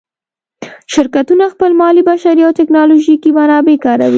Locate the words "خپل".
1.53-1.71